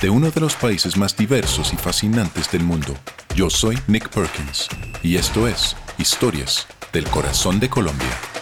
de 0.00 0.08
uno 0.08 0.30
de 0.30 0.40
los 0.40 0.54
países 0.54 0.96
más 0.96 1.16
diversos 1.16 1.72
y 1.72 1.76
fascinantes 1.76 2.50
del 2.50 2.62
mundo. 2.62 2.94
Yo 3.34 3.50
soy 3.50 3.78
Nick 3.86 4.08
Perkins 4.08 4.68
y 5.02 5.16
esto 5.16 5.46
es 5.46 5.76
Historias 5.98 6.66
del 6.92 7.04
Corazón 7.04 7.60
de 7.60 7.68
Colombia. 7.68 8.39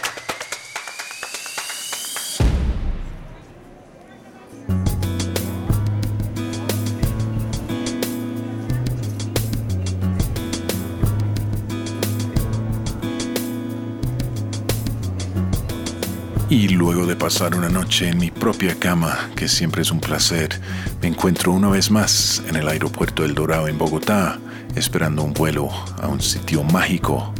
Y 16.59 16.67
luego 16.67 17.05
de 17.05 17.15
pasar 17.15 17.55
una 17.55 17.69
noche 17.69 18.09
en 18.09 18.17
mi 18.17 18.31
propia 18.31 18.75
cama, 18.77 19.29
que 19.33 19.47
siempre 19.47 19.81
es 19.81 19.91
un 19.91 20.01
placer, 20.01 20.59
me 21.01 21.07
encuentro 21.07 21.53
una 21.53 21.69
vez 21.69 21.89
más 21.89 22.43
en 22.49 22.57
el 22.57 22.67
aeropuerto 22.67 23.23
del 23.23 23.33
Dorado 23.33 23.69
en 23.69 23.77
Bogotá, 23.77 24.37
esperando 24.75 25.23
un 25.23 25.33
vuelo 25.33 25.69
a 26.01 26.09
un 26.09 26.19
sitio 26.19 26.65
mágico. 26.65 27.33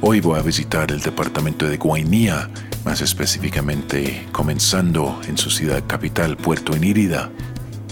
Hoy 0.00 0.20
voy 0.20 0.38
a 0.38 0.42
visitar 0.42 0.92
el 0.92 1.00
departamento 1.00 1.68
de 1.68 1.76
Guainía, 1.76 2.50
más 2.84 3.00
específicamente 3.00 4.28
comenzando 4.30 5.20
en 5.26 5.36
su 5.38 5.50
ciudad 5.50 5.82
capital, 5.88 6.36
Puerto 6.36 6.76
Inírida. 6.76 7.32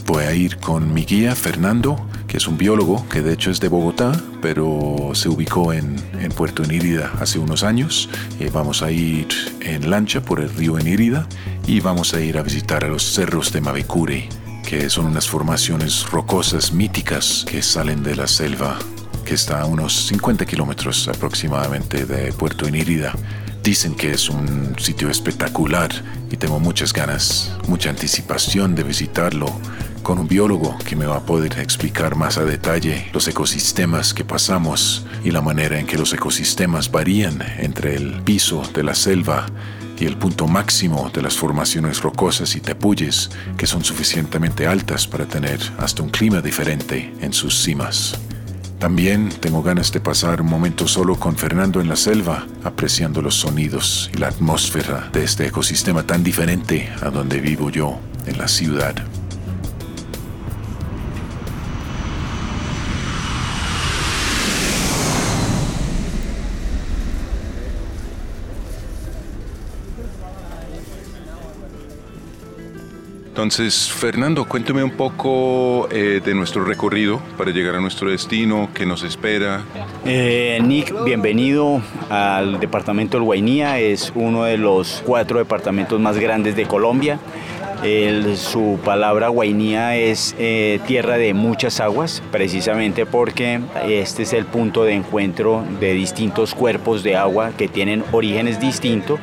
Voy 0.07 0.23
a 0.23 0.35
ir 0.35 0.59
con 0.59 0.95
mi 0.95 1.05
guía 1.05 1.35
Fernando, 1.35 2.07
que 2.31 2.37
es 2.37 2.47
un 2.47 2.57
biólogo 2.57 3.05
que 3.09 3.23
de 3.23 3.33
hecho 3.33 3.51
es 3.51 3.59
de 3.59 3.67
Bogotá, 3.67 4.13
pero 4.41 5.11
se 5.15 5.29
ubicó 5.29 5.73
en, 5.73 5.99
Puerto 6.37 6.63
Inírida 6.63 7.13
hace 7.21 7.41
unos 7.41 7.65
años. 7.65 8.09
Eh, 8.39 8.51
vamos 8.53 8.83
a 8.83 8.93
ir 8.93 9.27
en 9.61 9.91
lancha 9.91 10.23
por 10.23 10.39
el 10.39 10.49
río 10.49 10.79
Inírida 10.79 11.27
y 11.67 11.81
vamos 11.81 12.15
a 12.15 12.21
ir 12.21 12.39
a 12.39 12.43
visitar 12.43 12.85
a 12.85 12.89
los 12.89 13.03
cerros 13.03 13.53
de 13.53 13.61
Mavecure, 13.61 14.29
que 14.65 14.89
son 14.89 15.07
unas 15.07 15.29
formaciones 15.29 16.09
rocosas 16.09 16.73
míticas 16.73 17.45
que 17.51 17.63
salen 17.63 18.05
de 18.05 18.15
la 18.15 18.29
selva, 18.29 18.79
que 19.25 19.35
está 19.35 19.63
a 19.63 19.67
unos 19.67 20.07
50 20.07 20.47
kilómetros 20.47 21.09
aproximadamente 21.09 22.07
de 22.07 22.33
Puerto 22.33 22.69
Inírida. 22.69 23.13
Dicen 23.65 23.95
que 23.95 24.13
es 24.13 24.31
un 24.31 24.77
sitio 24.79 25.11
espectacular 25.11 25.91
y 26.31 26.37
tengo 26.37 26.61
muchas 26.61 26.93
ganas, 26.93 27.53
mucha 27.67 27.91
anticipación 27.91 28.77
de 28.77 28.85
visitarlo 28.85 29.53
con 30.03 30.19
un 30.19 30.29
biólogo 30.29 30.77
que 30.79 30.97
me 30.97 31.07
va 31.07 31.17
a 31.17 31.27
poder 31.27 31.59
explicar 31.59 32.17
más 32.17 32.39
a 32.39 32.45
detalle 32.45 33.09
los 33.13 33.27
ecosistemas 33.29 34.15
que 34.15 34.25
pasamos 34.25 35.07
y 35.25 35.31
la 35.31 35.41
manera 35.41 35.79
en 35.79 35.87
que 35.87 35.99
los 35.99 36.13
ecosistemas 36.13 36.91
varían 36.91 37.43
entre 37.59 37.95
el 37.95 38.23
piso 38.23 38.63
de 38.75 38.83
la 38.83 38.95
selva 38.95 39.47
y 39.99 40.07
el 40.07 40.17
punto 40.17 40.47
máximo 40.47 41.11
de 41.13 41.23
las 41.23 41.37
formaciones 41.37 42.01
rocosas 42.01 42.57
y 42.57 42.61
tepuyes 42.61 43.31
que 43.57 43.67
son 43.67 43.85
suficientemente 43.85 44.67
altas 44.67 45.07
para 45.07 45.27
tener 45.27 45.61
hasta 45.79 46.03
un 46.03 46.09
clima 46.09 46.41
diferente 46.41 47.13
en 47.21 47.33
sus 47.33 47.63
cimas. 47.63 48.19
También 48.79 49.29
tengo 49.29 49.63
ganas 49.63 49.93
de 49.93 50.01
pasar 50.01 50.41
un 50.41 50.49
momento 50.49 50.89
solo 50.89 51.17
con 51.17 51.37
Fernando 51.37 51.83
en 51.83 51.89
la 51.91 51.97
selva, 51.97 52.47
apreciando 52.65 53.21
los 53.21 53.35
sonidos 53.35 54.11
y 54.15 54.17
la 54.17 54.29
atmósfera 54.29 55.11
de 55.13 55.23
este 55.23 55.47
ecosistema 55.49 56.07
tan 56.07 56.25
diferente 56.25 56.91
a 57.03 57.11
donde 57.11 57.41
vivo 57.41 57.69
yo, 57.69 58.01
en 58.27 58.39
la 58.39 58.49
ciudad. 58.49 58.95
Entonces, 73.41 73.91
Fernando, 73.91 74.45
cuénteme 74.45 74.85
un 74.85 74.91
poco 74.91 75.89
eh, 75.91 76.21
de 76.23 76.35
nuestro 76.35 76.63
recorrido 76.63 77.23
para 77.39 77.51
llegar 77.53 77.75
a 77.75 77.81
nuestro 77.81 78.11
destino, 78.11 78.69
qué 78.75 78.85
nos 78.85 79.03
espera. 79.03 79.63
Eh, 80.05 80.61
Nick, 80.63 80.93
bienvenido 81.05 81.81
al 82.11 82.61
departamento 82.61 83.17
del 83.17 83.25
Guainía, 83.25 83.81
es 83.81 84.13
uno 84.15 84.45
de 84.45 84.59
los 84.59 85.03
cuatro 85.07 85.39
departamentos 85.39 85.99
más 85.99 86.19
grandes 86.19 86.55
de 86.55 86.67
Colombia 86.67 87.19
su 88.37 88.79
palabra 88.85 89.29
Guainía 89.29 89.97
es 89.97 90.35
eh, 90.39 90.81
tierra 90.87 91.17
de 91.17 91.33
muchas 91.33 91.81
aguas, 91.81 92.23
precisamente 92.31 93.07
porque 93.07 93.61
este 93.87 94.25
es 94.25 94.35
el 94.35 94.45
punto 94.45 94.85
de 94.85 94.93
encuentro 94.93 95.65
de 95.81 95.95
distintos 95.95 96.55
cuerpos 96.55 97.03
de 97.03 97.17
agua 97.17 97.53
que 97.57 97.69
tienen 97.69 98.05
orígenes 98.13 98.61
distintos 98.61 99.19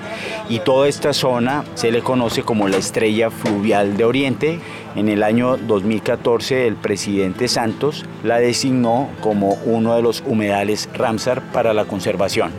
y 0.50 0.60
toda 0.60 0.88
esta 0.88 1.14
zona 1.14 1.66
se 1.76 1.92
le 1.92 2.02
conoce 2.02 2.42
como 2.42 2.68
la 2.68 2.78
estrella 2.78 3.30
fluvial 3.30 3.96
de 3.96 4.06
Oriente. 4.06 4.60
En 4.96 5.08
el 5.08 5.22
año 5.22 5.58
2014 5.58 6.66
el 6.66 6.76
presidente 6.76 7.48
Santos 7.48 8.06
la 8.24 8.40
designó 8.40 9.10
como 9.22 9.60
uno 9.66 9.96
de 9.96 10.02
los 10.02 10.24
humedales 10.26 10.90
Ramsar 10.96 11.44
para 11.52 11.74
la 11.74 11.86
conservación. 11.86 12.52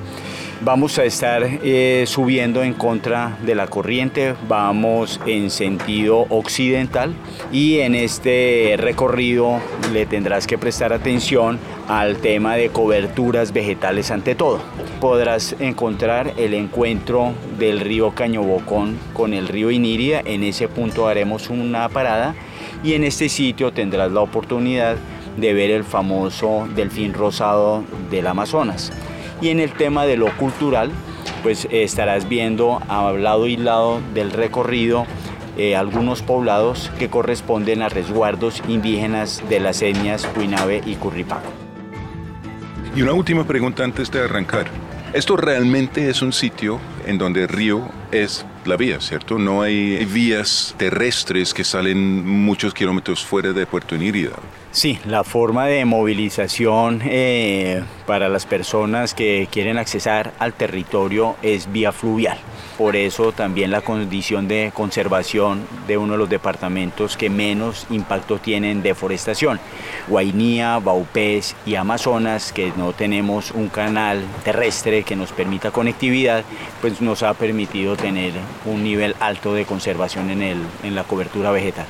Vamos 0.61 0.99
a 0.99 1.05
estar 1.05 1.45
eh, 1.45 2.03
subiendo 2.09 2.65
en 2.65 2.75
contra 2.75 3.39
de 3.47 3.55
la 3.55 3.69
corriente, 3.69 4.35
vamos 4.49 5.21
en 5.25 5.51
sentido 5.51 6.27
occidental 6.31 7.15
y 7.53 7.79
en 7.79 7.95
este 7.95 8.75
recorrido 8.77 9.61
le 9.93 10.05
tendrás 10.05 10.49
que 10.49 10.59
prestar 10.59 10.93
atención 10.93 11.61
al 11.87 12.17
tema 12.17 12.57
de 12.57 12.71
coberturas 12.71 13.53
vegetales 13.53 14.11
ante 14.11 14.35
todo. 14.35 14.59
Podrás 15.01 15.55
encontrar 15.61 16.33
el 16.37 16.55
encuentro 16.55 17.35
del 17.57 17.79
río 17.79 18.11
Cañobocón 18.11 18.99
con 19.13 19.35
el 19.35 19.47
río 19.47 19.71
Inírida, 19.71 20.23
en 20.25 20.43
ese 20.43 20.67
punto 20.67 21.07
haremos 21.07 21.51
una 21.51 21.89
parada 21.89 22.35
y 22.83 22.95
en 22.95 23.05
este 23.05 23.29
sitio 23.29 23.73
tendrás 23.73 24.11
la 24.11 24.23
oportunidad 24.23 24.97
de 25.37 25.55
ver 25.55 25.71
el 25.71 25.85
famoso 25.85 26.67
delfín 26.75 27.15
rosado 27.15 27.85
del 28.11 28.27
Amazonas. 28.27 28.93
Y 29.41 29.51
en 29.51 29.61
el 29.61 29.73
tema 29.73 30.05
de 30.05 30.17
lo 30.17 30.37
cultural, 30.37 30.91
pues 31.43 31.69
estarás 31.71 32.29
viendo 32.29 32.81
a 32.89 33.13
lado 33.13 33.47
y 33.47 33.57
lado 33.57 34.01
del 34.15 34.33
recorrido 34.33 35.07
eh, 35.57 35.75
algunos 35.75 36.23
poblados 36.23 36.91
que 36.99 37.09
corresponden 37.09 37.83
a 37.83 37.89
resguardos 37.89 38.63
indígenas 38.69 39.43
de 39.49 39.61
las 39.61 39.83
etnias 39.83 40.29
Huinabe 40.37 40.83
y 40.87 40.95
Curripaco. 40.95 41.51
Y 42.95 43.03
una 43.03 43.13
última 43.13 43.45
pregunta 43.45 43.85
antes 43.85 44.11
de 44.11 44.23
arrancar. 44.23 44.67
Esto 45.13 45.37
realmente 45.37 46.09
es 46.11 46.23
un 46.23 46.33
sitio 46.33 46.79
en 47.07 47.19
donde 47.19 47.47
río 47.47 47.83
es 48.13 48.45
la 48.69 48.77
vía, 48.77 49.01
¿cierto? 49.01 49.39
No 49.39 49.63
hay 49.63 50.05
vías 50.05 50.75
terrestres 50.77 51.55
que 51.55 51.65
salen 51.65 52.27
muchos 52.27 52.75
kilómetros 52.75 53.25
fuera 53.25 53.53
de 53.53 53.67
Puerto 53.67 53.95
Inírida. 53.95 54.33
Sí, 54.71 54.99
la 55.07 55.25
forma 55.25 55.67
de 55.67 55.87
movilización 55.87 57.01
eh, 57.05 57.83
para 58.07 58.29
las 58.29 58.45
personas 58.45 59.15
que 59.15 59.49
quieren 59.51 59.79
accesar 59.79 60.35
al 60.39 60.53
territorio 60.53 61.37
es 61.43 61.73
vía 61.73 61.91
fluvial. 61.91 62.39
por 62.77 62.95
eso 62.95 63.33
también 63.33 63.73
la 63.73 63.81
condición 63.81 64.47
de 64.47 64.71
conservación 64.73 65.67
de 65.89 65.99
uno 65.99 66.13
de 66.13 66.19
los 66.19 66.29
departamentos 66.29 67.17
que 67.17 67.29
menos 67.29 67.87
impacto 67.91 68.39
tiene 68.39 68.71
en 68.71 68.83
deforestación. 68.83 69.59
Guainía, 70.07 70.79
Baupés 70.79 71.57
y 71.67 71.75
Amazonas, 71.75 72.53
que 72.53 72.73
no 72.77 72.93
tenemos 72.93 73.51
un 73.51 73.69
canal 73.69 74.23
terrestre 74.45 75.03
que 75.03 75.17
nos 75.17 75.33
permita 75.33 75.73
conectividad, 75.73 76.45
pues 76.81 77.01
nos 77.01 77.25
ha 77.25 77.35
permitido 77.35 77.97
tener 77.97 78.33
un 78.65 78.83
nivel 78.83 79.15
alto 79.21 79.55
de 79.55 79.65
conservación 79.65 80.31
en, 80.31 80.43
el, 80.43 80.59
en 80.83 80.95
la 80.95 81.05
cobertura 81.05 81.51
vegetal. 81.51 81.87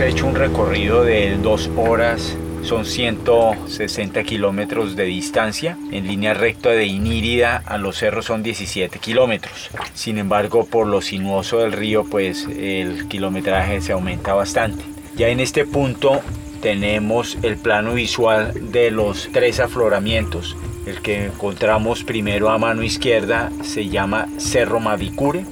hecho 0.00 0.26
un 0.26 0.34
recorrido 0.34 1.02
de 1.02 1.36
dos 1.38 1.70
horas, 1.76 2.36
son 2.64 2.86
160 2.86 4.22
kilómetros 4.24 4.96
de 4.96 5.04
distancia. 5.04 5.76
En 5.92 6.06
línea 6.06 6.34
recta 6.34 6.70
de 6.70 6.86
Inírida 6.86 7.62
a 7.66 7.76
los 7.76 7.98
cerros 7.98 8.24
son 8.24 8.42
17 8.42 8.98
kilómetros. 8.98 9.70
Sin 9.92 10.18
embargo, 10.18 10.64
por 10.64 10.86
lo 10.86 11.00
sinuoso 11.02 11.58
del 11.58 11.72
río, 11.72 12.04
pues 12.04 12.46
el 12.46 13.06
kilometraje 13.08 13.80
se 13.80 13.92
aumenta 13.92 14.34
bastante. 14.34 14.82
Ya 15.14 15.28
en 15.28 15.40
este 15.40 15.66
punto 15.66 16.22
tenemos 16.62 17.36
el 17.42 17.56
plano 17.56 17.94
visual 17.94 18.72
de 18.72 18.90
los 18.90 19.28
tres 19.32 19.60
afloramientos. 19.60 20.56
El 20.86 21.02
que 21.02 21.26
encontramos 21.26 22.02
primero 22.02 22.48
a 22.48 22.58
mano 22.58 22.82
izquierda 22.82 23.50
se 23.62 23.88
llama 23.88 24.26
Cerro 24.38 24.80
Mavicure. 24.80 25.44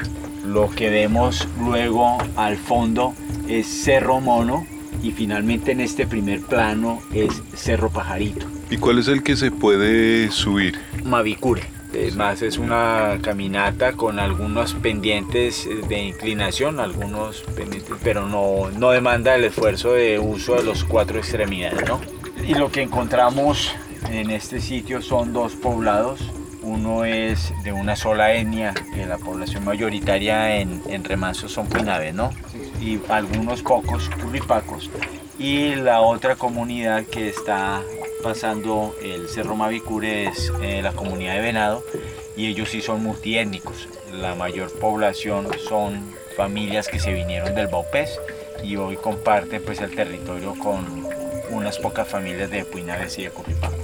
Lo 0.47 0.71
que 0.71 0.89
vemos 0.89 1.47
luego 1.61 2.19
al 2.37 2.57
fondo 2.57 3.15
es 3.49 3.67
Cerro 3.67 4.21
Mono 4.21 4.67
y 5.03 5.11
finalmente 5.11 5.73
en 5.73 5.81
este 5.81 6.07
primer 6.07 6.41
plano 6.41 7.01
es 7.13 7.43
Cerro 7.55 7.91
Pajarito. 7.91 8.47
¿Y 8.71 8.79
cuál 8.79 8.99
es 8.99 9.09
el 9.09 9.23
que 9.23 9.37
se 9.37 9.51
puede 9.51 10.31
subir? 10.31 10.79
Mavicure. 11.05 11.63
Es 11.93 12.17
más, 12.17 12.41
es 12.41 12.57
una 12.57 13.19
caminata 13.21 13.93
con 13.93 14.19
algunos 14.19 14.73
pendientes 14.73 15.69
de 15.89 16.05
inclinación, 16.05 16.81
algunos 16.81 17.43
pendientes, 17.55 17.95
pero 18.03 18.27
no, 18.27 18.71
no 18.71 18.93
demanda 18.93 19.35
el 19.35 19.45
esfuerzo 19.45 19.93
de 19.93 20.19
uso 20.19 20.55
de 20.55 20.63
los 20.63 20.85
cuatro 20.85 21.19
extremidades, 21.19 21.87
¿no? 21.87 22.01
Y 22.49 22.55
lo 22.55 22.73
que 22.73 22.81
encontramos 22.81 23.75
en 24.11 24.31
este 24.31 24.61
sitio 24.61 25.03
son 25.03 25.35
dos 25.35 25.53
poblados. 25.53 26.21
Uno 26.63 27.05
es 27.05 27.53
de 27.63 27.73
una 27.73 27.95
sola 27.95 28.35
etnia, 28.35 28.73
que 28.95 29.05
la 29.05 29.19
población 29.19 29.65
mayoritaria 29.65 30.57
en, 30.57 30.81
en 30.89 31.05
Remanso 31.05 31.49
son 31.49 31.67
Puinaves, 31.67 32.15
¿no? 32.15 32.31
Y 32.83 33.01
algunos 33.09 33.63
pocos 33.63 34.09
curripacos. 34.21 34.91
Y 35.39 35.77
la 35.77 36.01
otra 36.01 36.37
comunidad 36.37 37.05
que 37.05 37.29
está 37.29 37.83
pasando 38.23 38.95
el 39.03 39.29
Cerro 39.29 39.57
Mavicure 39.57 40.27
es 40.27 40.53
eh, 40.61 40.81
la 40.83 40.93
comunidad 40.93 41.35
de 41.35 41.41
Venado 41.41 41.85
y 42.37 42.47
ellos 42.47 42.71
sí 42.71 42.83
son 42.83 43.03
multiétnicos. 43.03 43.89
La 44.13 44.35
mayor 44.35 44.71
población 44.73 45.49
son 45.69 46.13
familias 46.37 46.89
que 46.89 46.99
se 46.99 47.13
vinieron 47.13 47.55
del 47.55 47.69
Baupés 47.69 48.21
y 48.63 48.77
hoy 48.77 48.97
comparten 48.97 49.63
pues 49.65 49.81
el 49.81 49.95
territorio 49.95 50.55
con 50.59 50.85
unas 51.51 51.79
pocas 51.79 52.09
familias 52.09 52.51
de 52.51 52.65
Puinares 52.65 53.19
y 53.19 53.25
de 53.25 53.31
Curripacos. 53.31 53.82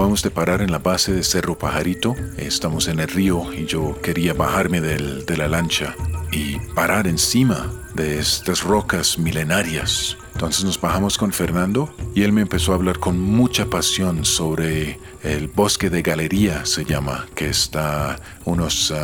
Acabamos 0.00 0.22
de 0.22 0.30
parar 0.30 0.62
en 0.62 0.72
la 0.72 0.78
base 0.78 1.12
de 1.12 1.22
Cerro 1.22 1.58
Pajarito. 1.58 2.16
Estamos 2.38 2.88
en 2.88 3.00
el 3.00 3.08
río 3.08 3.52
y 3.52 3.66
yo 3.66 4.00
quería 4.00 4.32
bajarme 4.32 4.80
de 4.80 5.36
la 5.36 5.46
lancha 5.46 5.94
y 6.32 6.58
parar 6.74 7.06
encima 7.06 7.70
de 7.92 8.18
estas 8.18 8.64
rocas 8.64 9.18
milenarias. 9.18 10.16
Entonces 10.32 10.64
nos 10.64 10.80
bajamos 10.80 11.18
con 11.18 11.34
Fernando 11.34 11.94
y 12.14 12.22
él 12.22 12.32
me 12.32 12.40
empezó 12.40 12.72
a 12.72 12.76
hablar 12.76 12.98
con 12.98 13.20
mucha 13.20 13.66
pasión 13.66 14.24
sobre 14.24 14.98
el 15.22 15.48
bosque 15.48 15.90
de 15.90 16.00
Galería, 16.00 16.64
se 16.64 16.86
llama, 16.86 17.26
que 17.34 17.50
está 17.50 18.18
unos 18.46 18.94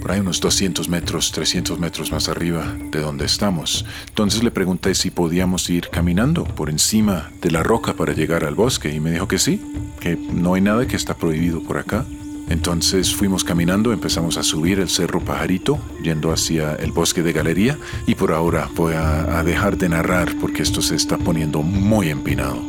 por 0.00 0.12
ahí 0.12 0.20
unos 0.20 0.40
200 0.40 0.88
metros, 0.88 1.32
300 1.32 1.78
metros 1.78 2.10
más 2.12 2.28
arriba 2.28 2.74
de 2.90 3.00
donde 3.00 3.26
estamos. 3.26 3.84
Entonces 4.08 4.42
le 4.44 4.50
pregunté 4.50 4.94
si 4.94 5.10
podíamos 5.10 5.68
ir 5.68 5.88
caminando 5.88 6.44
por 6.44 6.70
encima 6.70 7.30
de 7.42 7.50
la 7.50 7.62
roca 7.62 7.94
para 7.94 8.14
llegar 8.14 8.44
al 8.44 8.54
bosque 8.54 8.94
y 8.94 9.00
me 9.00 9.10
dijo 9.10 9.28
que 9.28 9.38
sí, 9.38 9.60
que 10.00 10.16
no 10.16 10.54
hay 10.54 10.60
nada 10.60 10.86
que 10.86 10.96
está 10.96 11.14
prohibido 11.14 11.62
por 11.62 11.78
acá. 11.78 12.04
Entonces 12.48 13.14
fuimos 13.14 13.44
caminando, 13.44 13.92
empezamos 13.92 14.36
a 14.36 14.42
subir 14.42 14.80
el 14.80 14.88
Cerro 14.88 15.20
Pajarito, 15.20 15.78
yendo 16.02 16.32
hacia 16.32 16.74
el 16.74 16.90
bosque 16.90 17.22
de 17.22 17.32
Galería, 17.32 17.78
y 18.06 18.16
por 18.16 18.32
ahora 18.32 18.68
voy 18.74 18.94
a, 18.94 19.38
a 19.38 19.44
dejar 19.44 19.76
de 19.76 19.88
narrar 19.88 20.34
porque 20.40 20.62
esto 20.62 20.82
se 20.82 20.96
está 20.96 21.16
poniendo 21.16 21.62
muy 21.62 22.10
empinado. 22.10 22.60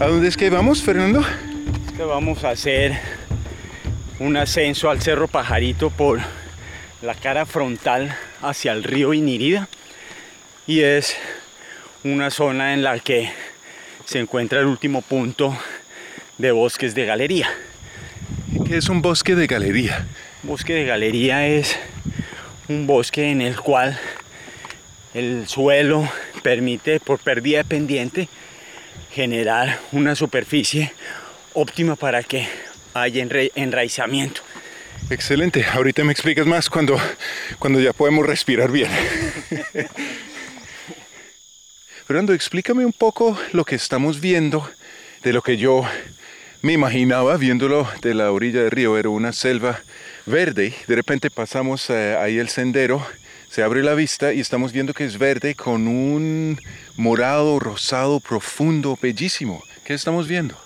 ¿A 0.00 0.06
dónde 0.06 0.28
es 0.28 0.36
que 0.36 0.50
vamos, 0.50 0.82
Fernando? 0.82 1.20
Es 1.86 1.92
que 1.96 2.04
vamos 2.04 2.44
a 2.44 2.50
hacer 2.50 2.98
un 4.20 4.36
ascenso 4.36 4.90
al 4.90 5.00
Cerro 5.00 5.26
Pajarito 5.26 5.90
por 5.90 6.20
la 7.02 7.14
cara 7.14 7.46
frontal 7.46 8.14
hacia 8.42 8.72
el 8.72 8.84
río 8.84 9.14
Inirida 9.14 9.68
y 10.66 10.80
es 10.80 11.16
una 12.04 12.30
zona 12.30 12.74
en 12.74 12.82
la 12.82 12.98
que 12.98 13.30
se 14.04 14.18
encuentra 14.18 14.60
el 14.60 14.66
último 14.66 15.02
punto 15.02 15.56
de 16.38 16.52
bosques 16.52 16.94
de 16.94 17.04
galería. 17.04 17.48
¿Qué 18.66 18.76
es 18.76 18.88
un 18.88 19.02
bosque 19.02 19.34
de 19.34 19.46
galería? 19.46 20.06
Bosque 20.42 20.74
de 20.74 20.84
galería 20.84 21.46
es 21.46 21.76
un 22.68 22.86
bosque 22.86 23.30
en 23.30 23.40
el 23.40 23.56
cual 23.56 23.98
el 25.14 25.48
suelo 25.48 26.08
permite 26.42 27.00
por 27.00 27.18
pérdida 27.18 27.58
de 27.58 27.64
pendiente 27.64 28.28
generar 29.12 29.80
una 29.92 30.14
superficie 30.14 30.92
óptima 31.54 31.96
para 31.96 32.22
que 32.22 32.46
hay 32.94 33.20
enraizamiento. 33.54 34.42
Excelente, 35.10 35.64
ahorita 35.64 36.04
me 36.04 36.12
explicas 36.12 36.46
más 36.46 36.68
cuando, 36.68 37.00
cuando 37.58 37.80
ya 37.80 37.92
podemos 37.92 38.26
respirar 38.26 38.70
bien. 38.70 38.90
Fernando, 42.08 42.32
explícame 42.32 42.86
un 42.86 42.94
poco 42.94 43.36
lo 43.52 43.66
que 43.66 43.74
estamos 43.74 44.18
viendo 44.18 44.66
de 45.22 45.34
lo 45.34 45.42
que 45.42 45.58
yo 45.58 45.84
me 46.62 46.72
imaginaba 46.72 47.36
viéndolo 47.36 47.86
de 48.00 48.14
la 48.14 48.32
orilla 48.32 48.62
del 48.62 48.70
río. 48.70 48.96
Era 48.96 49.10
una 49.10 49.34
selva 49.34 49.82
verde. 50.24 50.72
De 50.86 50.94
repente 50.94 51.30
pasamos 51.30 51.90
eh, 51.90 52.16
ahí 52.18 52.38
el 52.38 52.48
sendero, 52.48 53.06
se 53.50 53.62
abre 53.62 53.82
la 53.82 53.92
vista 53.92 54.32
y 54.32 54.40
estamos 54.40 54.72
viendo 54.72 54.94
que 54.94 55.04
es 55.04 55.18
verde 55.18 55.54
con 55.54 55.86
un 55.86 56.58
morado, 56.96 57.58
rosado, 57.58 58.20
profundo, 58.20 58.98
bellísimo. 59.02 59.62
¿Qué 59.84 59.92
estamos 59.92 60.28
viendo? 60.28 60.56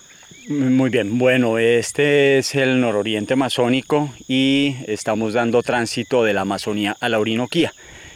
Muy 0.49 0.91
bien, 0.91 1.19
bueno, 1.19 1.59
este 1.59 2.39
es 2.39 2.55
el 2.55 2.81
nororiente 2.81 3.33
amazónico 3.33 4.15
y 4.29 4.77
estamos 4.87 5.33
dando 5.33 5.65
tránsito 5.65 6.23
de 6.23 6.35
la 6.35 6.43
Amazonía 6.43 6.97
a 7.01 7.09
la 7.09 7.19
Orinoquía. 7.19 7.75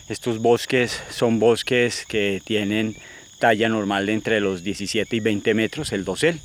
Estos 0.09 0.39
bosques 0.39 1.03
son 1.11 1.41
bosques 1.41 2.07
que 2.07 2.41
tienen 2.45 2.97
talla 3.39 3.69
normal 3.69 4.07
de 4.07 4.13
entre 4.13 4.41
los 4.41 4.63
17 4.63 5.17
y 5.17 5.21
20 5.21 5.55
metros, 5.55 5.93
el 5.93 6.05
dosel. 6.05 6.41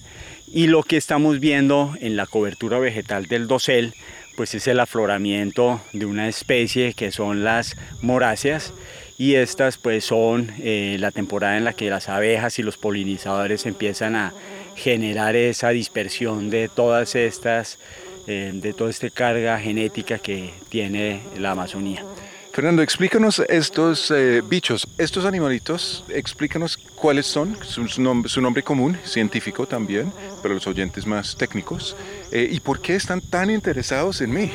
Y 0.53 0.67
lo 0.67 0.83
que 0.83 0.98
estamos 0.98 1.39
viendo 1.39 1.93
en 2.01 2.15
la 2.15 2.25
cobertura 2.25 2.79
vegetal 2.79 3.27
del 3.27 3.48
dosel, 3.48 3.93
pues 4.36 4.53
es 4.53 4.67
el 4.67 4.79
afloramiento 4.79 5.81
de 5.93 6.05
una 6.05 6.27
especie 6.27 6.93
que 6.93 7.12
son 7.12 7.43
las 7.43 7.77
moráceas 8.01 8.74
y 9.17 9.36
estas 9.36 9.77
pues 9.77 10.03
son 10.03 10.51
eh, 10.60 10.98
la 11.00 11.12
temporada 11.12 11.55
en 11.55 11.63
la 11.63 11.74
que 11.74 11.89
las 11.89 12.10
abejas 12.10 12.57
y 12.57 12.63
los 12.63 12.77
polinizadores 12.77 13.65
empiezan 13.65 14.15
a 14.15 14.33
generar 14.75 15.36
esa 15.36 15.69
dispersión 15.69 16.50
de 16.50 16.69
todas 16.69 17.13
estas, 17.15 17.77
eh, 18.25 18.51
de 18.53 18.74
toda 18.74 18.89
esta 18.89 19.10
carga 19.12 19.60
genética 19.60 20.17
que 20.17 20.51
tiene 20.69 21.21
la 21.38 21.51
Amazonía. 21.51 22.03
Fernando, 22.51 22.81
explícanos 22.81 23.39
estos 23.48 24.12
eh, 24.12 24.41
bichos, 24.46 24.86
estos 24.98 25.24
animalitos, 25.24 26.03
explícanos 26.10 26.77
cuáles 26.77 27.25
son, 27.25 27.58
su, 27.63 28.01
nombre, 28.41 28.62
común, 28.62 28.98
científico 29.05 29.65
también, 29.65 30.12
para 30.41 30.53
los 30.53 30.67
oyentes 30.67 31.05
más 31.08 31.38
técnicos, 31.38 31.96
eh, 32.29 32.50
y 32.51 32.60
por 32.60 32.81
qué 32.81 32.96
están 32.96 33.22
tan 33.22 33.50
interesados 33.50 34.20
en 34.20 34.34
mí. 34.34 34.51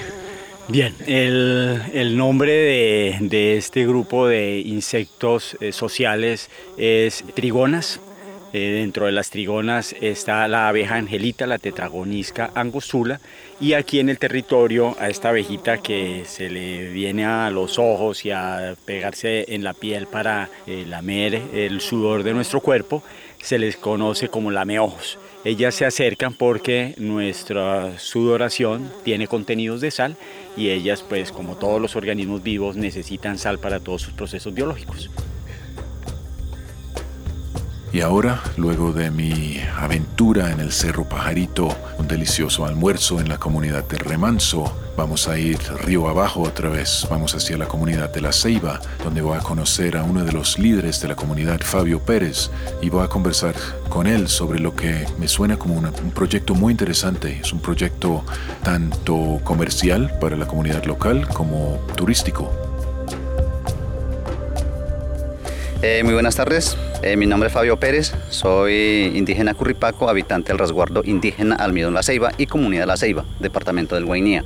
Bien, 0.68 0.94
el, 1.06 1.80
el 1.94 2.16
nombre 2.18 2.52
de, 2.52 3.18
de, 3.22 3.56
este 3.56 3.86
grupo 3.86 4.26
de 4.26 4.58
insectos 4.58 5.56
sociales 5.70 6.50
es 6.76 7.24
trigonas 7.34 8.00
Eh, 8.58 8.70
dentro 8.70 9.04
de 9.04 9.12
las 9.12 9.28
trigonas 9.28 9.94
está 10.00 10.48
la 10.48 10.68
abeja 10.68 10.94
angelita, 10.94 11.46
la 11.46 11.58
tetragonisca 11.58 12.52
angostula, 12.54 13.20
y 13.60 13.75
aquí 13.75 14.00
en 14.00 14.08
el 14.08 14.18
territorio 14.18 14.96
a 14.98 15.10
esta 15.10 15.28
abejita 15.28 15.82
que 15.82 16.22
se 16.25 16.48
le 16.48 16.88
viene 16.88 17.26
a 17.26 17.50
los 17.50 17.78
ojos 17.78 18.25
y 18.25 18.30
a 18.30 18.75
pegarse 18.86 19.44
en 19.54 19.62
la 19.62 19.75
piel 19.75 20.06
para 20.06 20.48
eh, 20.66 20.86
lamer 20.88 21.34
el 21.52 21.82
sudor 21.82 22.22
de 22.22 22.32
nuestro 22.32 22.62
cuerpo, 22.62 23.02
se 23.42 23.58
les 23.58 23.76
conoce 23.76 24.30
como 24.30 24.50
lameojos. 24.50 25.18
Ellas 25.44 25.75
se 25.75 25.84
acercan 25.84 26.32
porque 26.32 26.94
nuestra 26.96 27.98
sudoración 27.98 28.90
tiene 29.04 29.26
contenidos 29.26 29.82
de 29.82 29.90
sal 29.90 30.16
y 30.56 30.70
ellas, 30.70 31.04
pues 31.06 31.30
como 31.30 31.56
todos 31.56 31.78
los 31.78 31.94
organismos 31.94 32.42
vivos, 32.42 32.76
necesitan 32.76 33.36
sal 33.36 33.58
para 33.58 33.80
todos 33.80 34.00
sus 34.00 34.14
procesos 34.14 34.54
biológicos. 34.54 35.10
Y 37.96 38.02
ahora, 38.02 38.42
luego 38.58 38.92
de 38.92 39.10
mi 39.10 39.58
aventura 39.74 40.52
en 40.52 40.60
el 40.60 40.70
Cerro 40.70 41.08
Pajarito, 41.08 41.74
un 41.96 42.06
delicioso 42.06 42.66
almuerzo 42.66 43.20
en 43.20 43.30
la 43.30 43.38
comunidad 43.38 43.84
de 43.84 43.96
Remanso, 43.96 44.70
vamos 44.98 45.28
a 45.28 45.38
ir 45.38 45.58
río 45.82 46.06
abajo 46.06 46.42
otra 46.42 46.68
vez, 46.68 47.06
vamos 47.10 47.34
hacia 47.34 47.56
la 47.56 47.64
comunidad 47.64 48.12
de 48.12 48.20
La 48.20 48.34
Ceiba, 48.34 48.82
donde 49.02 49.22
voy 49.22 49.38
a 49.38 49.40
conocer 49.40 49.96
a 49.96 50.02
uno 50.02 50.24
de 50.24 50.32
los 50.32 50.58
líderes 50.58 51.00
de 51.00 51.08
la 51.08 51.16
comunidad, 51.16 51.62
Fabio 51.62 51.98
Pérez, 52.00 52.50
y 52.82 52.90
voy 52.90 53.02
a 53.02 53.08
conversar 53.08 53.54
con 53.88 54.06
él 54.06 54.28
sobre 54.28 54.58
lo 54.58 54.76
que 54.76 55.06
me 55.18 55.26
suena 55.26 55.58
como 55.58 55.76
un 55.76 56.10
proyecto 56.10 56.54
muy 56.54 56.72
interesante. 56.72 57.40
Es 57.40 57.54
un 57.54 57.60
proyecto 57.60 58.26
tanto 58.62 59.40
comercial 59.42 60.18
para 60.20 60.36
la 60.36 60.46
comunidad 60.46 60.84
local 60.84 61.26
como 61.28 61.78
turístico. 61.96 62.52
Eh, 65.82 66.02
muy 66.04 66.14
buenas 66.14 66.36
tardes, 66.36 66.76
eh, 67.06 67.16
mi 67.16 67.26
nombre 67.26 67.46
es 67.46 67.52
Fabio 67.52 67.78
Pérez, 67.78 68.12
soy 68.30 69.12
indígena 69.14 69.54
curripaco, 69.54 70.08
habitante 70.08 70.48
del 70.48 70.58
resguardo 70.58 71.02
indígena 71.04 71.54
Almidón 71.54 71.94
La 71.94 72.02
Ceiba 72.02 72.32
y 72.36 72.46
Comunidad 72.46 72.86
La 72.86 72.96
Ceiba, 72.96 73.25
departamento 73.38 73.94
del 73.94 74.06
Guainía. 74.06 74.44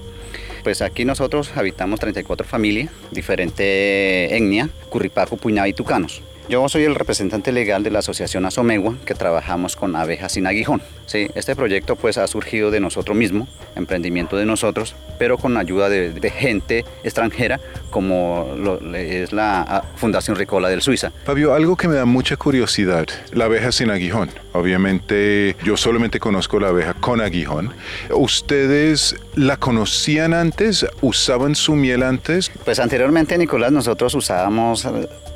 Pues 0.62 0.82
aquí 0.82 1.06
nosotros 1.06 1.52
habitamos 1.56 2.00
34 2.00 2.46
familias, 2.46 2.90
diferente 3.12 4.36
etnia, 4.36 4.68
curripaco, 4.90 5.38
puñado 5.38 5.68
y 5.68 5.72
tucanos. 5.72 6.22
Yo 6.50 6.68
soy 6.68 6.84
el 6.84 6.96
representante 6.96 7.50
legal 7.50 7.82
de 7.82 7.90
la 7.90 8.00
Asociación 8.00 8.44
Asomegua, 8.44 8.96
que 9.06 9.14
trabajamos 9.14 9.76
con 9.76 9.96
abejas 9.96 10.32
sin 10.32 10.46
aguijón. 10.46 10.82
Sí, 11.10 11.26
este 11.34 11.56
proyecto 11.56 11.96
pues 11.96 12.18
ha 12.18 12.26
surgido 12.28 12.70
de 12.70 12.78
nosotros 12.78 13.16
mismos, 13.16 13.48
emprendimiento 13.74 14.36
de 14.36 14.46
nosotros, 14.46 14.94
pero 15.18 15.38
con 15.38 15.56
ayuda 15.56 15.88
de, 15.88 16.30
gente 16.30 16.84
extranjera 17.02 17.58
como 17.90 18.46
es 18.94 19.32
la 19.32 19.62
ah, 19.62 19.84
Fundación 19.96 20.36
Ricola 20.36 20.68
del 20.68 20.82
Suiza. 20.82 21.10
Fabio, 21.24 21.52
algo 21.52 21.76
que 21.76 21.88
me 21.88 21.96
da 21.96 22.04
mucha 22.04 22.36
curiosidad, 22.36 23.08
la 23.32 23.46
abeja 23.46 23.72
sin 23.72 23.90
aguijón. 23.90 24.30
Obviamente 24.52 25.56
yo 25.64 25.76
solamente 25.76 26.20
conozco 26.20 26.60
la 26.60 26.68
abeja 26.68 26.94
con 26.94 27.20
aguijón. 27.20 27.72
¿Ustedes 28.10 29.16
la 29.34 29.56
conocían 29.56 30.32
antes? 30.32 30.86
¿Usaban 31.00 31.56
su 31.56 31.74
miel 31.74 32.04
antes? 32.04 32.52
Pues 32.64 32.78
anteriormente, 32.78 33.36
Nicolás, 33.36 33.72
nosotros 33.72 34.14
usábamos 34.14 34.86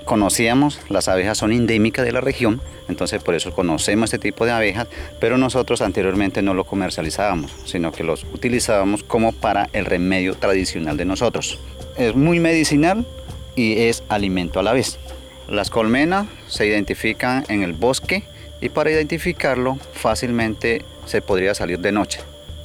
conocíamos, 0.04 0.80
las 0.88 1.08
abejas 1.08 1.38
son 1.38 1.52
endémicas 1.52 2.04
de 2.04 2.12
la 2.12 2.20
región, 2.20 2.60
entonces 2.88 3.22
por 3.22 3.34
eso 3.34 3.52
conocemos 3.52 4.12
este 4.12 4.30
tipo 4.30 4.44
de 4.44 4.52
abejas, 4.52 4.86
pero 5.18 5.38
nosotros 5.38 5.63
anteriormente 5.80 6.42
no 6.42 6.54
lo 6.54 6.64
comercializábamos, 6.64 7.52
sino 7.64 7.92
que 7.92 8.04
los 8.04 8.24
utilizábamos 8.32 9.02
como 9.02 9.32
para 9.32 9.68
el 9.72 9.84
remedio 9.84 10.34
tradicional 10.34 10.96
de 10.96 11.04
nosotros. 11.04 11.58
Es 11.96 12.14
muy 12.14 12.40
medicinal 12.40 13.04
y 13.56 13.82
es 13.82 14.02
alimento 14.08 14.60
a 14.60 14.62
la 14.62 14.72
vez. 14.72 14.98
Las 15.48 15.70
colmenas 15.70 16.26
se 16.48 16.66
identifican 16.66 17.44
en 17.48 17.62
el 17.62 17.72
bosque 17.72 18.24
y 18.60 18.68
para 18.68 18.90
identificarlo 18.90 19.76
fácilmente 19.92 20.84
se 21.06 21.20
podría 21.20 21.54
salir 21.54 21.78
de 21.80 21.92
noche, 21.92 22.20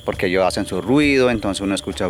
porque 0.05 0.27
ellos 0.27 0.45
hacen 0.45 0.65
su 0.65 0.81
ruido, 0.81 1.29
entonces 1.29 1.61
uno 1.61 1.75
escucha 1.75 2.09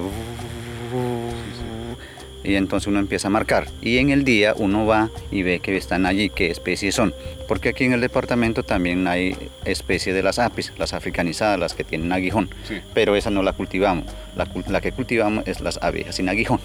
y 2.44 2.56
entonces 2.56 2.88
uno 2.88 3.00
empieza 3.00 3.28
a 3.28 3.32
marcar. 3.32 3.68
Y 3.82 3.98
en 3.98 4.10
el 4.10 4.24
día 4.24 4.54
uno 4.58 4.86
va 4.86 5.10
y 5.32 5.44
ve 5.44 5.60
que 5.60 5.76
están 5.78 6.06
allí, 6.06 6.30
qué 6.30 6.50
especies 6.50 6.96
son. 6.96 7.14
Porque 7.48 7.70
aquí 7.70 7.84
en 7.84 7.94
el 7.94 8.02
departamento 8.02 8.64
también 8.64 9.08
hay 9.08 9.36
especies 9.66 10.16
de 10.16 10.24
las 10.24 10.40
apis, 10.40 10.72
las 10.78 10.94
africanizadas, 10.94 11.60
las 11.60 11.74
que 11.74 11.84
tienen 11.84 12.12
aguijón. 12.12 12.50
Pero 12.94 13.16
esa 13.16 13.30
no 13.30 13.44
la 13.44 13.54
cultivamos. 13.54 14.06
La, 14.36 14.48
la 14.68 14.82
que 14.82 14.92
cultivamos 14.92 15.48
es 15.48 15.60
las 15.62 15.80
abejas 15.82 16.16
sin 16.16 16.30
aguijón. 16.30 16.60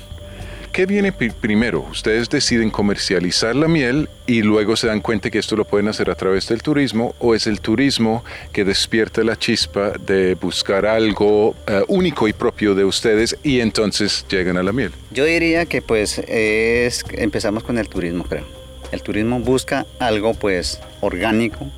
¿Qué 0.74 0.86
viene 0.86 1.12
primero? 1.12 1.86
¿Ustedes 1.88 2.28
deciden 2.28 2.68
comercializar 2.68 3.54
la 3.54 3.68
miel 3.68 4.08
y 4.26 4.42
luego 4.42 4.74
se 4.74 4.88
dan 4.88 5.00
cuenta 5.00 5.30
que 5.30 5.38
esto 5.38 5.54
lo 5.54 5.64
pueden 5.64 5.86
hacer 5.86 6.10
a 6.10 6.16
través 6.16 6.48
del 6.48 6.62
turismo 6.62 7.14
o 7.20 7.36
es 7.36 7.46
el 7.46 7.60
turismo 7.60 8.24
que 8.52 8.64
despierta 8.64 9.22
la 9.22 9.36
chispa 9.36 9.92
de 10.04 10.34
buscar 10.34 10.84
algo 10.84 11.54
eh, 11.68 11.82
único 11.86 12.26
y 12.26 12.32
propio 12.32 12.74
de 12.74 12.84
ustedes 12.84 13.36
y 13.44 13.60
entonces 13.60 14.26
llegan 14.28 14.56
a 14.56 14.64
la 14.64 14.72
miel? 14.72 14.90
Yo 15.12 15.24
diría 15.24 15.64
que 15.66 15.80
pues 15.80 16.18
es, 16.18 17.04
empezamos 17.12 17.62
con 17.62 17.78
el 17.78 17.88
turismo, 17.88 18.24
creo. 18.24 18.44
El 18.90 19.00
turismo 19.00 19.38
busca 19.38 19.86
algo 20.00 20.34
pues 20.34 20.80
orgánico 21.02 21.68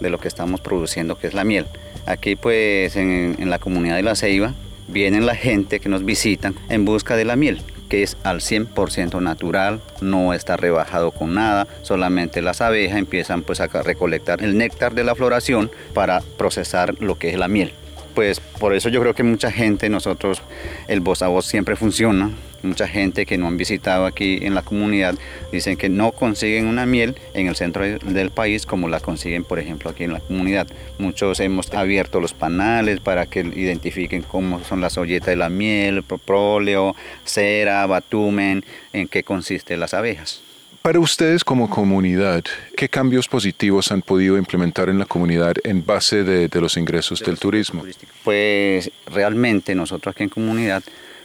de 0.00 0.10
lo 0.10 0.18
que 0.18 0.26
estamos 0.26 0.60
produciendo, 0.60 1.16
que 1.16 1.28
es 1.28 1.34
la 1.34 1.44
miel. 1.44 1.66
Aquí 2.04 2.34
pues 2.34 2.96
en, 2.96 3.36
en 3.38 3.48
la 3.48 3.60
comunidad 3.60 3.94
de 3.94 4.02
La 4.02 4.16
Ceiba 4.16 4.54
vienen 4.88 5.24
la 5.24 5.36
gente 5.36 5.78
que 5.78 5.88
nos 5.88 6.04
visitan 6.04 6.56
en 6.68 6.84
busca 6.84 7.14
de 7.14 7.24
la 7.24 7.36
miel 7.36 7.62
que 7.90 8.02
es 8.02 8.16
al 8.22 8.40
100% 8.40 9.20
natural, 9.20 9.82
no 10.00 10.32
está 10.32 10.56
rebajado 10.56 11.10
con 11.10 11.34
nada, 11.34 11.66
solamente 11.82 12.40
las 12.40 12.62
abejas 12.62 12.98
empiezan 12.98 13.42
pues 13.42 13.60
a 13.60 13.66
recolectar 13.66 14.42
el 14.42 14.56
néctar 14.56 14.94
de 14.94 15.04
la 15.04 15.14
floración 15.14 15.70
para 15.92 16.22
procesar 16.38 16.94
lo 17.02 17.18
que 17.18 17.28
es 17.28 17.38
la 17.38 17.48
miel. 17.48 17.74
Pues 18.14 18.40
por 18.40 18.74
eso 18.74 18.88
yo 18.88 19.00
creo 19.00 19.14
que 19.14 19.22
mucha 19.22 19.50
gente, 19.50 19.88
nosotros, 19.88 20.42
el 20.88 21.00
voz 21.00 21.22
a 21.22 21.28
voz 21.28 21.46
siempre 21.46 21.76
funciona, 21.76 22.30
mucha 22.62 22.86
gente 22.86 23.26
que 23.26 23.38
no 23.38 23.46
han 23.46 23.56
visitado 23.56 24.06
aquí 24.06 24.38
en 24.42 24.54
la 24.54 24.62
comunidad 24.62 25.14
dicen 25.52 25.76
que 25.76 25.88
no 25.88 26.12
consiguen 26.12 26.66
una 26.66 26.86
miel 26.86 27.16
en 27.34 27.46
el 27.46 27.56
centro 27.56 27.84
del 27.84 28.30
país 28.30 28.66
como 28.66 28.88
la 28.88 29.00
consiguen, 29.00 29.44
por 29.44 29.58
ejemplo, 29.58 29.90
aquí 29.90 30.04
en 30.04 30.12
la 30.12 30.20
comunidad. 30.20 30.66
Muchos 30.98 31.40
hemos 31.40 31.72
abierto 31.72 32.20
los 32.20 32.34
panales 32.34 33.00
para 33.00 33.26
que 33.26 33.40
identifiquen 33.40 34.22
cómo 34.22 34.62
son 34.64 34.80
las 34.80 34.98
olletas 34.98 35.28
de 35.28 35.36
la 35.36 35.48
miel, 35.48 36.02
próleo, 36.24 36.94
cera, 37.24 37.86
batumen, 37.86 38.64
en 38.92 39.08
qué 39.08 39.22
consisten 39.22 39.80
las 39.80 39.94
abejas. 39.94 40.42
Para 40.82 40.98
ustedes 40.98 41.44
como 41.44 41.68
comunidad, 41.68 42.42
¿qué 42.74 42.88
cambios 42.88 43.28
positivos 43.28 43.92
han 43.92 44.00
podido 44.00 44.38
implementar 44.38 44.88
en 44.88 44.98
la 44.98 45.04
comunidad 45.04 45.54
en 45.62 45.84
base 45.84 46.24
de, 46.24 46.48
de 46.48 46.60
los 46.60 46.78
ingresos 46.78 47.20
del 47.20 47.38
turismo? 47.38 47.84
Pues 48.24 48.90
realmente 49.06 49.74
nosotros 49.74 50.14
aquí 50.14 50.22
en 50.22 50.30
comunidad 50.30 50.82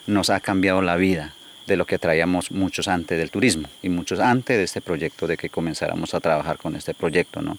nos 0.07 0.29
ha 0.29 0.39
cambiado 0.39 0.81
la 0.81 0.95
vida 0.95 1.33
de 1.67 1.77
lo 1.77 1.85
que 1.85 1.97
traíamos 1.97 2.51
muchos 2.51 2.87
antes 2.87 3.17
del 3.17 3.31
turismo 3.31 3.67
y 3.81 3.89
muchos 3.89 4.19
antes 4.19 4.57
de 4.57 4.63
este 4.63 4.81
proyecto, 4.81 5.27
de 5.27 5.37
que 5.37 5.49
comenzáramos 5.49 6.13
a 6.13 6.19
trabajar 6.19 6.57
con 6.57 6.75
este 6.75 6.93
proyecto. 6.93 7.41
¿no? 7.41 7.57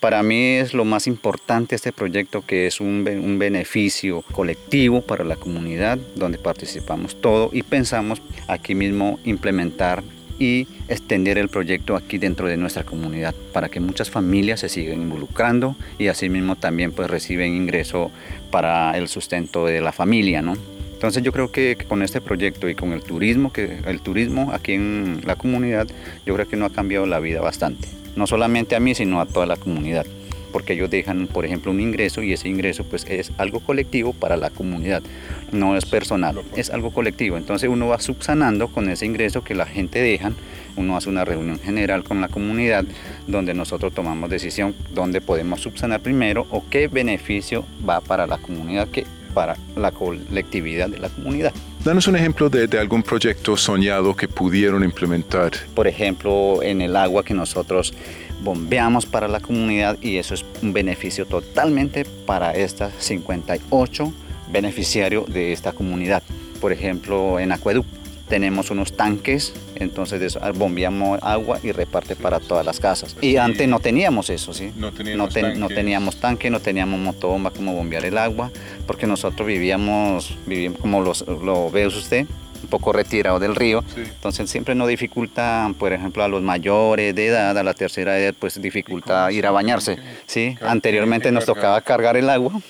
Para 0.00 0.22
mí 0.22 0.56
es 0.56 0.74
lo 0.74 0.84
más 0.84 1.06
importante 1.06 1.76
este 1.76 1.92
proyecto 1.92 2.44
que 2.44 2.66
es 2.66 2.80
un, 2.80 3.06
un 3.08 3.38
beneficio 3.38 4.22
colectivo 4.22 5.02
para 5.02 5.24
la 5.24 5.36
comunidad 5.36 5.98
donde 6.16 6.38
participamos 6.38 7.20
todo 7.20 7.50
y 7.52 7.62
pensamos 7.62 8.22
aquí 8.48 8.74
mismo 8.74 9.20
implementar 9.24 10.02
y 10.40 10.68
extender 10.88 11.36
el 11.36 11.48
proyecto 11.48 11.96
aquí 11.96 12.18
dentro 12.18 12.46
de 12.46 12.56
nuestra 12.56 12.84
comunidad 12.84 13.34
para 13.52 13.68
que 13.68 13.80
muchas 13.80 14.08
familias 14.08 14.60
se 14.60 14.68
sigan 14.68 15.02
involucrando 15.02 15.74
y 15.98 16.06
asimismo 16.06 16.54
también 16.54 16.92
pues 16.92 17.10
reciben 17.10 17.54
ingreso 17.54 18.12
para 18.52 18.96
el 18.96 19.08
sustento 19.08 19.66
de 19.66 19.80
la 19.80 19.90
familia, 19.90 20.40
¿no? 20.40 20.54
Entonces 20.98 21.22
yo 21.22 21.30
creo 21.30 21.52
que 21.52 21.76
con 21.76 22.02
este 22.02 22.20
proyecto 22.20 22.68
y 22.68 22.74
con 22.74 22.92
el 22.92 23.02
turismo, 23.02 23.52
que 23.52 23.78
el 23.86 24.00
turismo 24.00 24.50
aquí 24.52 24.72
en 24.72 25.20
la 25.24 25.36
comunidad, 25.36 25.86
yo 26.26 26.34
creo 26.34 26.48
que 26.48 26.56
no 26.56 26.64
ha 26.64 26.70
cambiado 26.70 27.06
la 27.06 27.20
vida 27.20 27.40
bastante. 27.40 27.86
No 28.16 28.26
solamente 28.26 28.74
a 28.74 28.80
mí, 28.80 28.96
sino 28.96 29.20
a 29.20 29.26
toda 29.26 29.46
la 29.46 29.54
comunidad. 29.54 30.06
Porque 30.52 30.72
ellos 30.72 30.90
dejan, 30.90 31.28
por 31.28 31.44
ejemplo, 31.44 31.70
un 31.70 31.80
ingreso 31.80 32.20
y 32.24 32.32
ese 32.32 32.48
ingreso 32.48 32.82
pues 32.82 33.06
es 33.08 33.30
algo 33.38 33.60
colectivo 33.60 34.12
para 34.12 34.36
la 34.36 34.50
comunidad, 34.50 35.04
no 35.52 35.76
es 35.76 35.86
personal, 35.86 36.42
es 36.56 36.70
algo 36.70 36.90
colectivo. 36.90 37.36
Entonces 37.36 37.70
uno 37.70 37.86
va 37.86 38.00
subsanando 38.00 38.66
con 38.66 38.88
ese 38.88 39.06
ingreso 39.06 39.44
que 39.44 39.54
la 39.54 39.66
gente 39.66 40.00
deja, 40.00 40.32
uno 40.74 40.96
hace 40.96 41.10
una 41.10 41.24
reunión 41.24 41.60
general 41.60 42.02
con 42.02 42.20
la 42.20 42.26
comunidad 42.26 42.84
donde 43.28 43.54
nosotros 43.54 43.94
tomamos 43.94 44.30
decisión 44.30 44.74
dónde 44.92 45.20
podemos 45.20 45.60
subsanar 45.60 46.00
primero 46.00 46.48
o 46.50 46.64
qué 46.68 46.88
beneficio 46.88 47.64
va 47.88 48.00
para 48.00 48.26
la 48.26 48.38
comunidad 48.38 48.88
que 48.88 49.04
para 49.28 49.56
la 49.76 49.92
colectividad 49.92 50.88
de 50.88 50.98
la 50.98 51.08
comunidad. 51.08 51.52
Danos 51.84 52.08
un 52.08 52.16
ejemplo 52.16 52.50
de, 52.50 52.78
algún 52.78 53.02
proyecto 53.02 53.56
soñado 53.56 54.14
que 54.14 54.28
pudieron 54.28 54.82
implementar. 54.84 55.52
Por 55.74 55.86
ejemplo, 55.86 56.62
en 56.62 56.80
el 56.80 56.96
agua 56.96 57.24
que 57.24 57.34
nosotros 57.34 57.94
bombeamos 58.42 59.06
para 59.06 59.28
la 59.28 59.40
comunidad 59.40 59.96
y 60.00 60.16
eso 60.16 60.34
es 60.34 60.44
un 60.62 60.72
beneficio 60.72 61.26
totalmente 61.26 62.04
para 62.04 62.52
estas 62.52 62.92
58 62.98 64.12
beneficiarios 64.50 65.32
de 65.32 65.52
esta 65.52 65.72
comunidad. 65.72 66.22
Por 66.60 66.72
ejemplo, 66.72 67.38
en 67.38 67.52
acueducto. 67.52 67.97
Tenemos 68.28 68.70
unos 68.70 68.96
tanques, 68.96 69.52
entonces 69.74 70.38
bombeamos 70.54 71.18
agua 71.22 71.58
y 71.62 71.72
reparte 71.72 72.16
para 72.16 72.40
todas 72.40 72.64
las 72.64 72.80
casas. 72.80 73.16
Y 73.20 73.36
antes 73.36 73.66
no 73.68 73.80
teníamos 73.80 74.30
eso, 74.30 74.52
¿sí? 74.52 74.72
No 74.76 74.92
teníamos, 74.92 75.34
no, 75.56 75.68
teníamos 75.68 76.16
tanque, 76.16 76.50
no 76.50 76.60
teníamos 76.60 77.00
motobomba 77.00 77.50
como 77.50 77.74
bombear 77.74 78.04
el 78.04 78.18
agua, 78.18 78.50
porque 78.86 79.06
nosotros 79.06 79.46
vivíamos, 79.46 80.36
vivíamos 80.46 80.80
como 80.80 81.02
lo 81.02 81.70
ve 81.70 81.86
usted, 81.86 82.26
un 82.62 82.68
poco 82.68 82.92
retirado 82.92 83.38
del 83.38 83.54
río, 83.54 83.84
entonces 83.96 84.50
siempre 84.50 84.74
nos 84.74 84.88
dificulta, 84.88 85.72
por 85.78 85.92
ejemplo, 85.92 86.22
a 86.24 86.28
los 86.28 86.42
mayores 86.42 87.14
de 87.14 87.26
edad, 87.26 87.56
a 87.56 87.62
la 87.62 87.74
tercera 87.74 88.18
edad, 88.18 88.34
pues 88.38 88.60
dificulta 88.60 89.30
ir 89.32 89.46
a 89.46 89.50
bañarse, 89.50 89.96
¿sí? 90.26 90.56
Anteriormente 90.60 91.30
nos 91.32 91.46
tocaba 91.46 91.80
cargar 91.80 92.16
el 92.16 92.28
agua 92.28 92.60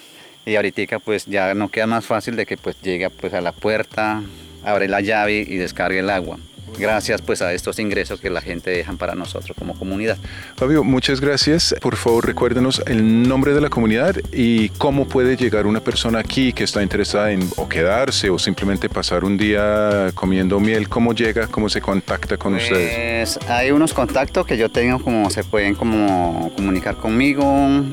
y 0.44 0.56
ahorita 0.56 0.98
pues 0.98 1.26
ya 1.26 1.54
no 1.54 1.68
queda 1.68 1.86
más 1.86 2.06
fácil 2.06 2.36
de 2.36 2.46
que 2.46 2.56
pues 2.56 2.80
llegue 2.80 3.08
pues 3.10 3.34
a 3.34 3.40
la 3.40 3.52
puerta, 3.52 4.22
abre 4.62 4.88
la 4.88 5.00
llave 5.00 5.44
y 5.46 5.56
descargue 5.56 6.00
el 6.00 6.10
agua 6.10 6.38
gracias 6.78 7.22
pues 7.22 7.42
a 7.42 7.52
estos 7.52 7.78
ingresos 7.78 8.20
que 8.20 8.30
la 8.30 8.40
gente 8.40 8.70
deja 8.70 8.92
para 8.94 9.14
nosotros 9.14 9.56
como 9.58 9.78
comunidad. 9.78 10.18
Fabio, 10.56 10.84
muchas 10.84 11.20
gracias. 11.20 11.74
Por 11.80 11.96
favor, 11.96 12.26
recuérdenos 12.26 12.82
el 12.86 13.28
nombre 13.28 13.52
de 13.52 13.60
la 13.60 13.68
comunidad 13.68 14.16
y 14.32 14.70
cómo 14.70 15.06
puede 15.06 15.36
llegar 15.36 15.66
una 15.66 15.80
persona 15.80 16.18
aquí 16.18 16.52
que 16.52 16.64
está 16.64 16.82
interesada 16.82 17.32
en 17.32 17.48
o 17.56 17.68
quedarse 17.68 18.30
o 18.30 18.38
simplemente 18.38 18.88
pasar 18.88 19.24
un 19.24 19.36
día 19.36 20.10
comiendo 20.14 20.60
miel. 20.60 20.88
¿Cómo 20.88 21.12
llega? 21.12 21.46
¿Cómo 21.46 21.68
se 21.68 21.80
contacta 21.80 22.36
con 22.36 22.52
pues, 22.52 22.64
ustedes? 22.64 23.38
Hay 23.48 23.70
unos 23.70 23.94
contactos 23.94 24.46
que 24.46 24.56
yo 24.56 24.68
tengo 24.68 24.98
como 25.02 25.30
se 25.30 25.44
pueden 25.44 25.74
como 25.74 26.52
comunicar 26.56 26.96
conmigo 26.96 27.44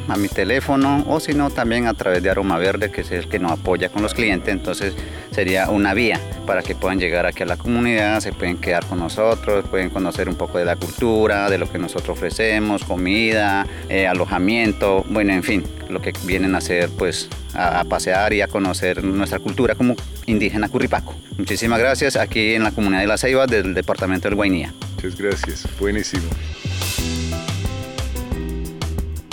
a 0.08 0.17
mi 0.17 0.27
teléfono 0.27 1.03
o 1.08 1.20
si 1.20 1.34
no 1.34 1.50
también 1.50 1.88
a 1.88 1.94
través 1.94 2.24
de 2.24 2.29
Aroma 2.29 2.58
Verde 2.58 2.91
que 2.91 3.01
es 3.01 3.12
el 3.12 3.27
que 3.27 3.39
nos 3.39 3.51
apoya 3.51 3.89
con 3.89 4.01
los 4.01 4.13
clientes. 4.13 4.53
Entonces 4.53 4.94
sería 5.32 5.70
una 5.70 5.94
vía 5.94 6.20
para 6.46 6.62
que 6.62 6.75
puedan 6.75 7.00
llegar 7.00 7.25
aquí 7.25 7.44
a 7.44 7.46
la 7.46 7.58
comunidad, 7.58 8.20
se 8.20 8.32
pueden 8.32 8.58
quedar 8.66 8.86
con 8.88 8.98
nosotros, 8.98 9.66
pueden 9.70 9.92
conocer 9.92 10.28
un 10.28 10.36
poco 10.36 10.58
de 10.58 10.66
la 10.66 10.76
cultura, 10.76 11.52
de 11.52 11.60
lo 11.60 11.72
que 11.72 11.78
nosotros 11.78 12.18
ofrecemos, 12.18 12.84
comida, 12.84 13.68
eh, 13.90 14.08
alojamiento, 14.08 15.06
bueno, 15.08 15.34
en 15.34 15.44
fin, 15.44 15.64
lo 15.88 16.02
que 16.02 16.14
vienen 16.26 16.56
a 16.56 16.58
hacer 16.58 16.90
pues 16.98 17.30
a, 17.54 17.84
pasear 17.84 18.34
y 18.34 18.42
a 18.42 18.48
conocer 18.48 19.04
nuestra 19.04 19.38
cultura 19.38 19.76
como 19.76 19.96
indígena 20.26 20.68
curripaco. 20.68 21.14
Muchísimas 21.38 21.78
gracias 21.78 22.16
aquí 22.16 22.56
en 22.56 22.64
la 22.64 22.72
comunidad 22.72 23.02
de 23.02 23.08
La 23.08 23.18
Ceiba 23.20 23.46
del 23.46 23.76
departamento 23.76 24.28
del 24.28 24.36
Guainía. 24.36 24.74
Muchas 24.96 25.16
gracias, 25.16 25.68
buenísimo. 25.80 26.24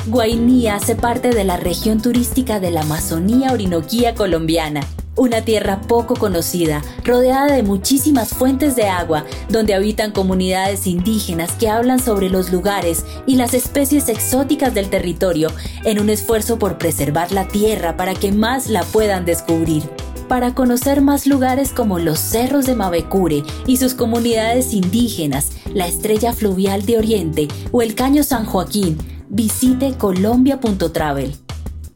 Guainía 0.08 0.74
hace 0.74 0.94
parte 0.94 1.30
de 1.30 1.44
la 1.44 1.56
región 1.56 2.02
turística 2.02 2.60
de 2.60 2.70
la 2.70 2.82
Amazonía 2.82 3.52
Orinoquía 3.52 4.14
colombiana 4.14 4.82
una 5.16 5.42
tierra 5.42 5.80
poco 5.82 6.14
conocida, 6.14 6.82
rodeada 7.04 7.54
de 7.54 7.62
muchísimas 7.62 8.30
fuentes 8.30 8.76
de 8.76 8.84
agua, 8.84 9.24
donde 9.48 9.74
habitan 9.74 10.12
comunidades 10.12 10.86
indígenas 10.86 11.52
que 11.52 11.68
hablan 11.68 11.98
sobre 11.98 12.30
los 12.30 12.52
lugares 12.52 13.04
y 13.26 13.36
las 13.36 13.54
especies 13.54 14.08
exóticas 14.08 14.74
del 14.74 14.90
territorio, 14.90 15.50
en 15.84 16.00
un 16.00 16.10
esfuerzo 16.10 16.58
por 16.58 16.78
preservar 16.78 17.32
la 17.32 17.48
tierra 17.48 17.96
para 17.96 18.14
que 18.14 18.32
más 18.32 18.68
la 18.68 18.82
puedan 18.84 19.24
descubrir. 19.24 19.82
Para 20.28 20.54
conocer 20.54 21.02
más 21.02 21.26
lugares 21.26 21.72
como 21.72 21.98
los 21.98 22.18
cerros 22.18 22.64
de 22.64 22.74
Mavecure 22.74 23.42
y 23.66 23.76
sus 23.76 23.92
comunidades 23.92 24.72
indígenas, 24.72 25.50
la 25.74 25.86
estrella 25.86 26.32
fluvial 26.32 26.86
de 26.86 26.96
Oriente 26.96 27.48
o 27.70 27.82
el 27.82 27.94
caño 27.94 28.22
San 28.22 28.46
Joaquín, 28.46 28.96
visite 29.28 29.92
colombia.travel. 29.98 31.41